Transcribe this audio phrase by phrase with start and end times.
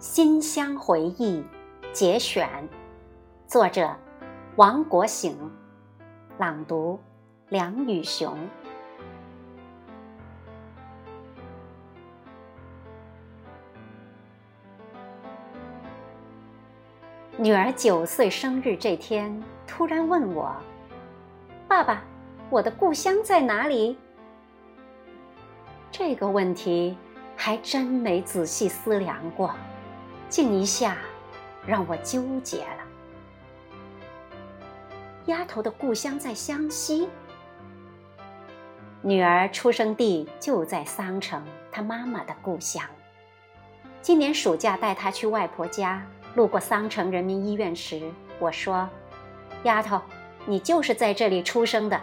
[0.00, 1.42] 新乡回忆
[1.92, 2.48] 节选，
[3.48, 3.96] 作者
[4.54, 5.36] 王国醒，
[6.38, 7.00] 朗读
[7.48, 8.38] 梁宇雄。
[17.36, 20.54] 女儿九岁生日这天，突然问我
[21.66, 22.04] ：“爸爸，
[22.50, 23.98] 我的故乡在哪里？”
[25.90, 26.96] 这个问题
[27.34, 29.52] 还真没仔细思量过，
[30.28, 30.98] 竟一下
[31.66, 32.84] 让我纠结了。
[35.26, 37.08] 丫头的故乡在湘西，
[39.02, 42.82] 女儿出生地就在桑城，她妈妈的故乡。
[44.00, 46.06] 今年暑假带她去外婆家。
[46.34, 48.88] 路过桑城人民医院时，我说
[49.64, 50.00] ：“丫头，
[50.46, 52.00] 你就是在这里出生的。”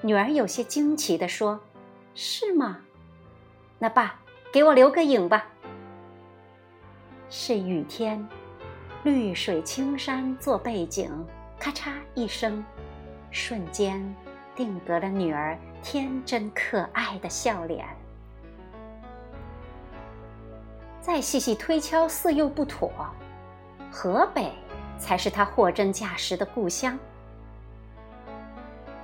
[0.00, 1.60] 女儿有些惊奇地说
[2.14, 2.78] ：“是吗？
[3.78, 4.20] 那爸，
[4.50, 5.48] 给我留个影吧。”
[7.28, 8.24] 是雨天，
[9.02, 11.10] 绿水青山做背景，
[11.58, 12.64] 咔嚓一声，
[13.32, 14.00] 瞬间
[14.54, 17.84] 定格了女儿天真可爱的笑脸。
[21.00, 22.90] 再细细推敲，似又不妥。
[23.90, 24.52] 河北
[24.96, 26.96] 才是他货真价实的故乡。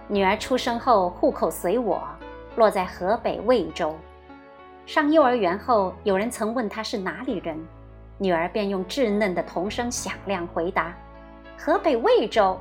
[0.07, 2.07] 女儿出生后，户口随我，
[2.55, 3.97] 落在河北魏州。
[4.87, 7.59] 上幼儿园后，有人曾问她是哪里人，
[8.23, 10.95] 女儿便用稚嫩的童声响亮回答
[11.59, 12.57] ：“河北魏州。”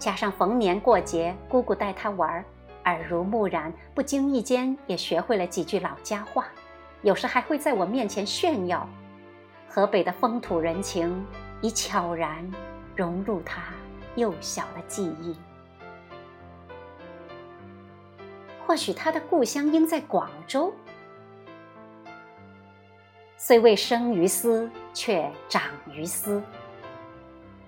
[0.00, 2.42] 加上逢年过节，姑姑带她玩，
[2.86, 6.46] 耳濡目染，不经意间也学会了几句老家话。
[7.02, 8.88] 有时还会在我面前炫耀，
[9.68, 11.22] 河北的风土人情
[11.60, 12.50] 已悄然
[12.96, 13.60] 融入他
[14.16, 15.36] 幼小的记忆。
[18.66, 20.72] 或许他的故乡应在广州，
[23.42, 26.42] 虽未生于斯，却长于斯。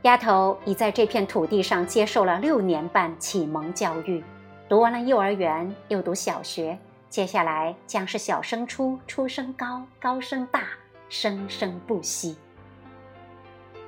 [0.03, 4.23] 丫头已在这片土地上接受了六年半启蒙教育，
[4.69, 6.79] 读完了幼儿园，又读小学。
[7.09, 10.65] 接下来将是小升初，初升高，高升大，
[11.09, 12.37] 生生不息。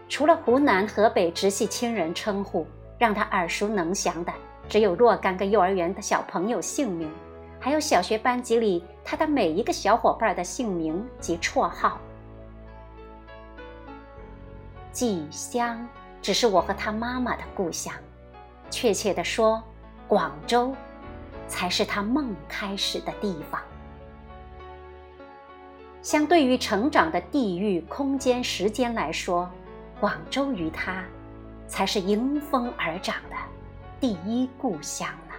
[0.09, 4.33] 除了湖南、河北直系亲人称呼，让他耳熟能详的
[4.71, 7.11] 只有若干个幼儿园的小朋友姓名，
[7.65, 11.99] 还有小学班级里他的每一个小伙伴的姓名及绰号。
[14.93, 15.89] 寄乡
[16.21, 17.95] 只是我和他妈妈的故乡，
[18.71, 19.63] 确切的说，
[20.07, 20.75] 广州。
[21.49, 23.59] 才是他梦开始的地方。
[26.03, 29.51] 相对于成长的地域、空间、时间来说，
[29.99, 31.03] 广州于他，
[31.67, 33.37] 才是迎风而长的
[33.99, 35.34] 第一故乡了。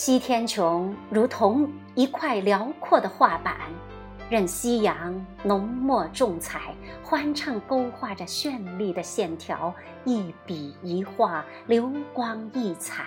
[0.00, 3.56] 西天穹如同一块辽阔的画板。
[4.30, 6.72] 任夕阳浓墨重彩，
[7.02, 13.06] 欢畅勾画着绚丽的线条，一笔一画，流光溢彩，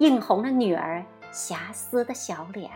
[0.00, 1.02] 映红了女儿
[1.32, 2.70] 瑕疵的小脸。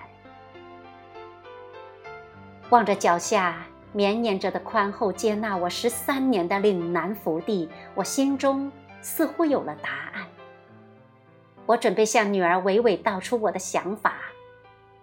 [2.70, 10.26] 望着脚下绵延着的宽厚接纳我十三年的岭南福地，我心中似乎有了答案。
[11.66, 14.14] 我准备向女儿娓娓道出我的想法，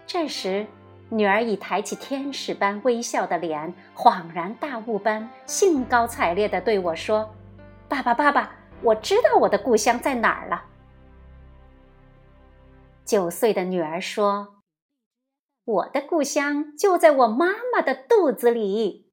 [0.06, 0.66] 这时。
[1.12, 7.34] 女儿已抬起天使般微笑的脸，恍然大悟般兴高采烈地对我说
[7.90, 10.66] ：“爸爸，爸爸，我知道我的故乡在哪儿了。”
[13.04, 14.62] 九岁的女儿说
[15.66, 19.09] ：“我的故乡就在我妈妈的肚子里。”